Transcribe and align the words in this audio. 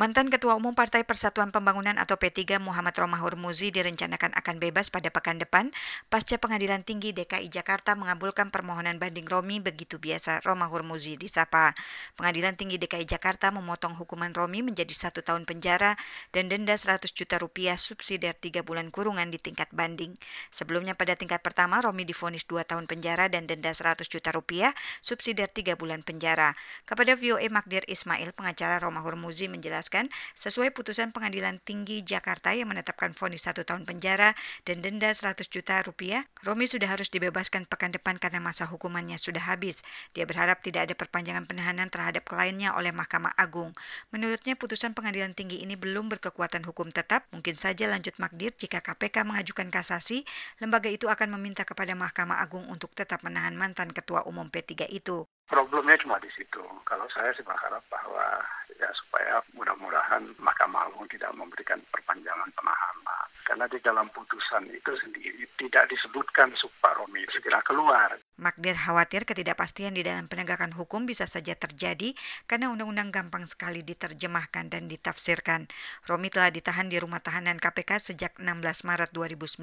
Mantan 0.00 0.32
Ketua 0.32 0.56
Umum 0.56 0.72
Partai 0.72 1.04
Persatuan 1.04 1.52
Pembangunan 1.52 1.92
atau 2.00 2.16
P3 2.16 2.56
Muhammad 2.56 2.96
Romahur 2.96 3.36
Muzi 3.36 3.68
direncanakan 3.68 4.32
akan 4.32 4.56
bebas 4.56 4.88
pada 4.88 5.12
pekan 5.12 5.36
depan 5.36 5.68
pasca 6.08 6.40
Pengadilan 6.40 6.80
Tinggi 6.88 7.12
DKI 7.12 7.52
Jakarta 7.52 7.92
mengabulkan 7.92 8.48
permohonan 8.48 8.96
banding 8.96 9.28
Romi 9.28 9.60
begitu 9.60 10.00
biasa 10.00 10.40
Romahur 10.48 10.88
Muzi 10.88 11.20
disapa. 11.20 11.76
Pengadilan 12.16 12.56
Tinggi 12.56 12.80
DKI 12.80 13.04
Jakarta 13.04 13.52
memotong 13.52 13.92
hukuman 13.92 14.32
Romi 14.32 14.64
menjadi 14.64 14.88
satu 14.88 15.20
tahun 15.20 15.44
penjara 15.44 16.00
dan 16.32 16.48
denda 16.48 16.80
100 16.80 17.04
juta 17.12 17.36
rupiah 17.36 17.76
subsidiar 17.76 18.32
tiga 18.40 18.64
bulan 18.64 18.88
kurungan 18.88 19.28
di 19.28 19.36
tingkat 19.36 19.68
banding. 19.68 20.16
Sebelumnya 20.48 20.96
pada 20.96 21.12
tingkat 21.12 21.44
pertama 21.44 21.76
Romi 21.84 22.08
difonis 22.08 22.48
dua 22.48 22.64
tahun 22.64 22.88
penjara 22.88 23.28
dan 23.28 23.44
denda 23.44 23.68
100 23.68 24.08
juta 24.08 24.32
rupiah 24.32 24.72
subsidiar 25.04 25.52
tiga 25.52 25.76
bulan 25.76 26.00
penjara. 26.00 26.56
Kepada 26.88 27.20
VOA 27.20 27.52
Magdir 27.52 27.84
Ismail, 27.84 28.32
pengacara 28.32 28.80
Romahur 28.80 29.20
Muzi 29.20 29.44
menjelaskan 29.44 29.89
menjelaskan, 29.90 30.06
sesuai 30.38 30.70
putusan 30.70 31.10
Pengadilan 31.10 31.58
Tinggi 31.58 32.06
Jakarta 32.06 32.54
yang 32.54 32.70
menetapkan 32.70 33.10
vonis 33.10 33.42
satu 33.42 33.66
tahun 33.66 33.82
penjara 33.82 34.38
dan 34.62 34.78
denda 34.80 35.10
100 35.10 35.50
juta 35.50 35.82
rupiah, 35.82 36.22
Romi 36.46 36.70
sudah 36.70 36.86
harus 36.86 37.10
dibebaskan 37.10 37.66
pekan 37.66 37.90
depan 37.90 38.16
karena 38.22 38.38
masa 38.38 38.70
hukumannya 38.70 39.18
sudah 39.18 39.42
habis. 39.50 39.82
Dia 40.14 40.24
berharap 40.24 40.62
tidak 40.62 40.86
ada 40.86 40.94
perpanjangan 40.94 41.44
penahanan 41.50 41.90
terhadap 41.90 42.22
kliennya 42.22 42.78
oleh 42.78 42.94
Mahkamah 42.94 43.34
Agung. 43.34 43.74
Menurutnya 44.14 44.54
putusan 44.54 44.94
Pengadilan 44.94 45.34
Tinggi 45.34 45.66
ini 45.66 45.74
belum 45.74 46.06
berkekuatan 46.06 46.62
hukum 46.62 46.88
tetap, 46.94 47.26
mungkin 47.34 47.58
saja 47.58 47.90
lanjut 47.90 48.14
makdir 48.22 48.54
jika 48.54 48.78
KPK 48.78 49.26
mengajukan 49.26 49.68
kasasi, 49.74 50.22
lembaga 50.62 50.86
itu 50.86 51.10
akan 51.10 51.34
meminta 51.34 51.66
kepada 51.66 51.92
Mahkamah 51.98 52.38
Agung 52.38 52.70
untuk 52.70 52.94
tetap 52.94 53.26
menahan 53.26 53.58
mantan 53.58 53.90
Ketua 53.90 54.22
Umum 54.30 54.46
P3 54.48 54.86
itu. 54.94 55.26
Problemnya 55.50 55.98
cuma 55.98 56.14
di 56.22 56.30
situ. 56.30 56.62
Kalau 56.86 57.10
saya 57.10 57.34
sih 57.34 57.42
berharap 57.42 57.82
bahwa 57.90 58.38
ya 58.78 58.86
supaya 58.94 59.42
mudah-mudahan 59.50 60.30
Mahkamah 60.38 60.86
Agung 60.86 61.10
tidak 61.10 61.34
memberikan 61.34 61.82
perpanjangan 61.90 62.46
penahanan. 62.54 63.26
Karena 63.42 63.66
di 63.66 63.82
dalam 63.82 64.06
putusan 64.14 64.70
itu 64.70 64.94
sendiri 65.02 65.42
tidak 65.58 65.90
disebutkan 65.90 66.54
Pak 66.54 66.94
Romi 66.94 67.26
segera 67.34 67.58
keluar. 67.66 68.14
Magdir 68.40 68.72
khawatir 68.72 69.28
ketidakpastian 69.28 69.92
di 69.92 70.00
dalam 70.00 70.24
penegakan 70.24 70.72
hukum 70.72 71.04
bisa 71.04 71.28
saja 71.28 71.52
terjadi 71.52 72.16
karena 72.48 72.72
undang-undang 72.72 73.12
gampang 73.12 73.44
sekali 73.44 73.84
diterjemahkan 73.84 74.72
dan 74.72 74.88
ditafsirkan. 74.88 75.68
Romi 76.08 76.32
telah 76.32 76.48
ditahan 76.48 76.88
di 76.88 76.96
rumah 76.96 77.20
tahanan 77.20 77.60
KPK 77.60 78.00
sejak 78.00 78.32
16 78.40 78.88
Maret 78.88 79.12
2019. 79.12 79.60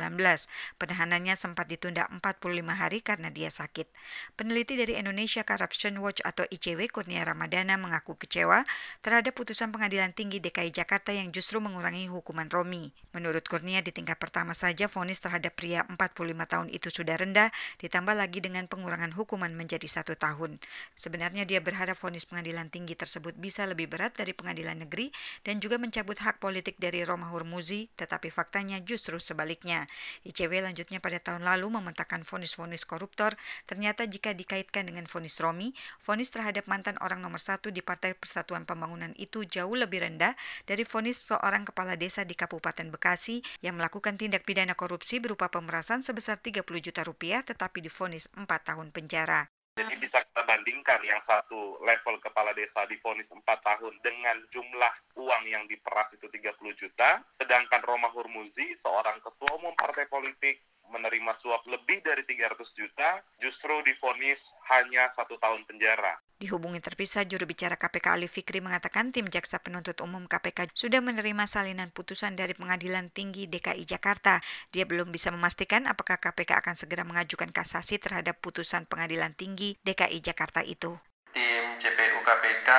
Penahanannya 0.77 1.33
sempat 1.33 1.65
ditunda 1.65 2.05
45 2.21 2.53
hari 2.77 3.01
karena 3.01 3.33
dia 3.33 3.49
sakit. 3.49 3.89
Peneliti 4.37 4.77
dari 4.77 4.93
Indonesia 5.01 5.41
Corruption 5.41 5.97
Watch 5.97 6.21
atau 6.21 6.45
ICW 6.45 6.93
Kurnia 6.93 7.25
Ramadana 7.25 7.81
mengaku 7.81 8.13
kecewa 8.13 8.61
terhadap 9.01 9.33
putusan 9.33 9.73
Pengadilan 9.73 10.13
Tinggi 10.13 10.37
DKI 10.37 10.69
Jakarta 10.69 11.09
yang 11.09 11.33
justru 11.33 11.57
mengurangi 11.57 12.05
hukuman 12.13 12.45
Romi. 12.53 12.93
Menurut 13.17 13.49
Kurnia 13.49 13.81
di 13.81 13.89
tingkat 13.89 14.21
pertama 14.21 14.53
saja 14.53 14.85
vonis 14.85 15.17
terhadap 15.17 15.57
pria 15.57 15.81
45 15.89 15.97
tahun 16.45 16.67
itu 16.69 16.93
sudah 16.93 17.17
rendah, 17.17 17.49
ditambah 17.81 18.13
lagi 18.13 18.45
dengan 18.45 18.66
pengurangan 18.67 19.15
hukuman 19.15 19.49
menjadi 19.55 19.87
satu 19.87 20.13
tahun. 20.13 20.61
Sebenarnya 20.93 21.47
dia 21.47 21.63
berharap 21.63 21.97
vonis 21.97 22.27
pengadilan 22.29 22.69
tinggi 22.69 22.93
tersebut 22.93 23.33
bisa 23.39 23.65
lebih 23.65 23.89
berat 23.89 24.13
dari 24.13 24.35
pengadilan 24.35 24.85
negeri 24.85 25.09
dan 25.41 25.57
juga 25.57 25.81
mencabut 25.81 26.19
hak 26.19 26.37
politik 26.43 26.77
dari 26.77 27.01
Roma 27.01 27.31
Hurmuzi, 27.31 27.89
tetapi 27.95 28.29
faktanya 28.29 28.77
justru 28.83 29.17
sebaliknya. 29.17 29.87
ICW 30.27 30.61
lanjutnya 30.61 30.99
pada 30.99 31.17
tahun 31.17 31.47
lalu 31.47 31.79
memetakan 31.79 32.27
vonis-vonis 32.27 32.83
koruptor, 32.83 33.33
ternyata 33.65 34.05
jika 34.05 34.35
dikaitkan 34.35 34.85
dengan 34.85 35.07
vonis 35.07 35.39
Romi, 35.39 35.71
vonis 36.03 36.29
terhadap 36.29 36.67
mantan 36.67 36.99
orang 36.99 37.23
nomor 37.23 37.39
satu 37.39 37.71
di 37.71 37.79
Partai 37.79 38.13
Persatuan 38.13 38.67
Pembangunan 38.67 39.15
itu 39.15 39.47
jauh 39.47 39.73
lebih 39.73 40.03
rendah 40.03 40.35
dari 40.67 40.83
vonis 40.83 41.23
seorang 41.23 41.63
kepala 41.63 41.95
desa 41.95 42.27
di 42.27 42.35
Kabupaten 42.35 42.91
Bekasi 42.91 43.39
yang 43.63 43.79
melakukan 43.79 44.19
tindak 44.19 44.43
pidana 44.43 44.75
korupsi 44.75 45.23
berupa 45.23 45.47
pemerasan 45.47 46.03
sebesar 46.03 46.41
30 46.41 46.63
juta 46.83 47.01
rupiah 47.07 47.41
tetapi 47.45 47.79
difonis 47.79 48.27
4 48.35 48.47
tahun 48.63 48.93
penjara. 48.93 49.45
Jadi 49.77 49.93
bisa 50.01 50.25
kita 50.25 50.41
bandingkan 50.41 50.97
yang 51.05 51.21
satu 51.29 51.77
level 51.85 52.17
kepala 52.17 52.49
desa 52.57 52.89
difonis 52.89 53.29
4 53.29 53.45
tahun 53.45 53.93
dengan 54.01 54.41
jumlah 54.49 54.93
uang 55.21 55.43
yang 55.45 55.69
diperas 55.69 56.09
itu 56.17 56.25
30 56.25 56.73
juta, 56.81 57.21
sedangkan 57.37 57.85
Roma 57.85 58.09
Hurmuzi, 58.09 58.73
seorang 58.81 59.21
ketua 59.21 59.53
umum 59.53 59.77
partai 59.77 60.09
politik, 60.09 60.57
menerima 60.91 61.33
suap 61.43 61.63
lebih 61.67 62.03
dari 62.03 62.23
300 62.23 62.59
juta, 62.77 63.21
justru 63.39 63.73
difonis 63.83 64.39
hanya 64.71 65.11
satu 65.15 65.39
tahun 65.39 65.63
penjara. 65.67 66.19
Dihubungi 66.37 66.77
terpisah, 66.77 67.25
juru 67.25 67.49
bicara 67.49 67.81
KPK 67.81 68.13
Ali 68.13 68.29
Fikri 68.29 68.61
mengatakan 68.61 69.09
tim 69.09 69.25
Jaksa 69.25 69.57
Penuntut 69.57 69.97
Umum 70.05 70.29
KPK 70.29 70.69
sudah 70.69 71.01
menerima 71.01 71.49
salinan 71.49 71.89
putusan 71.89 72.37
dari 72.37 72.53
Pengadilan 72.53 73.09
Tinggi 73.09 73.49
DKI 73.49 73.89
Jakarta. 73.89 74.37
Dia 74.69 74.85
belum 74.85 75.09
bisa 75.09 75.33
memastikan 75.33 75.89
apakah 75.89 76.21
KPK 76.21 76.61
akan 76.61 76.75
segera 76.77 77.01
mengajukan 77.09 77.49
kasasi 77.49 77.97
terhadap 77.97 78.37
putusan 78.37 78.85
Pengadilan 78.85 79.33
Tinggi 79.33 79.81
DKI 79.81 80.21
Jakarta 80.21 80.61
itu. 80.61 80.93
Tim 81.33 81.73
CPU 81.81 82.21
KPK 82.21 82.69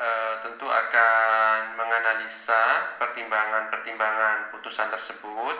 e, 0.00 0.08
tentu 0.44 0.66
akan 0.68 1.27
menganalisa 2.28 3.00
pertimbangan-pertimbangan 3.00 4.52
putusan 4.52 4.92
tersebut 4.92 5.56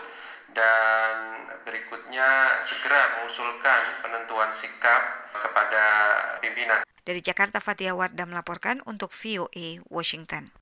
dan 0.52 1.48
berikutnya 1.64 2.60
segera 2.60 3.16
mengusulkan 3.16 4.04
penentuan 4.04 4.52
sikap 4.52 5.32
kepada 5.32 5.84
pimpinan. 6.44 6.84
Dari 7.08 7.24
Jakarta, 7.24 7.56
Fatia 7.56 7.96
Wardah 7.96 8.28
melaporkan 8.28 8.84
untuk 8.84 9.16
VOA 9.16 9.80
Washington. 9.88 10.52